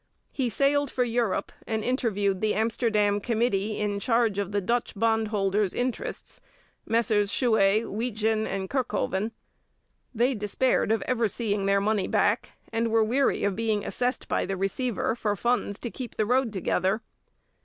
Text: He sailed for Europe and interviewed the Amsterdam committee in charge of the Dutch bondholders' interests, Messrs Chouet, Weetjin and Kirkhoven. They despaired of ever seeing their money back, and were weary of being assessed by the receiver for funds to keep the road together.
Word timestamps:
He 0.31 0.49
sailed 0.49 0.89
for 0.89 1.03
Europe 1.03 1.51
and 1.67 1.83
interviewed 1.83 2.41
the 2.41 2.55
Amsterdam 2.55 3.19
committee 3.19 3.79
in 3.79 3.99
charge 3.99 4.39
of 4.39 4.51
the 4.51 4.59
Dutch 4.59 4.93
bondholders' 4.95 5.75
interests, 5.75 6.41
Messrs 6.87 7.31
Chouet, 7.31 7.83
Weetjin 7.83 8.47
and 8.47 8.67
Kirkhoven. 8.67 9.31
They 10.11 10.33
despaired 10.33 10.91
of 10.91 11.03
ever 11.03 11.27
seeing 11.27 11.67
their 11.67 11.79
money 11.79 12.07
back, 12.07 12.53
and 12.73 12.87
were 12.89 13.03
weary 13.03 13.43
of 13.43 13.55
being 13.55 13.85
assessed 13.85 14.27
by 14.27 14.43
the 14.43 14.57
receiver 14.57 15.15
for 15.15 15.35
funds 15.35 15.77
to 15.81 15.91
keep 15.91 16.15
the 16.15 16.25
road 16.25 16.51
together. 16.51 17.03